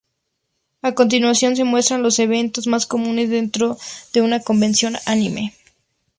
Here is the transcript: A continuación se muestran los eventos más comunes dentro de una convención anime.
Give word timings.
A 0.81 0.95
continuación 0.95 1.55
se 1.55 1.63
muestran 1.63 2.01
los 2.01 2.17
eventos 2.17 2.65
más 2.65 2.87
comunes 2.87 3.29
dentro 3.29 3.77
de 4.13 4.21
una 4.23 4.39
convención 4.39 4.95
anime. 5.05 5.53